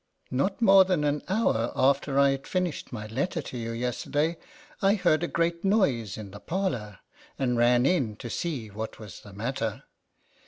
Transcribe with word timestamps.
Not 0.31 0.63
more 0.63 0.83
than 0.83 1.03
an 1.03 1.21
hour 1.27 1.71
after 1.75 2.17
I 2.17 2.35
finished 2.37 2.91
my 2.91 3.05
letter 3.05 3.39
to 3.43 3.55
you, 3.59 3.69
yesterday, 3.71 4.37
I 4.81 4.95
heard 4.95 5.21
a 5.21 5.27
great 5.27 5.63
noise 5.63 6.17
in 6.17 6.31
the 6.31 6.39
parlor, 6.39 6.97
and 7.37 7.55
ran 7.55 7.85
in 7.85 8.15
to 8.15 8.27
see 8.27 8.69
what 8.71 8.97
was 8.97 9.19
the 9.21 9.31
matter. 9.31 9.83